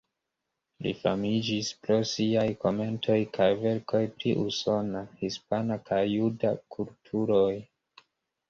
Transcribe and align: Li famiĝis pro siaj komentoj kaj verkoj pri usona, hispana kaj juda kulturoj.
Li 0.85 0.91
famiĝis 1.01 1.67
pro 1.87 1.97
siaj 2.11 2.45
komentoj 2.63 3.19
kaj 3.39 3.49
verkoj 3.65 4.01
pri 4.15 4.33
usona, 4.47 5.05
hispana 5.23 5.81
kaj 5.91 6.01
juda 6.17 6.55
kulturoj. 6.79 7.55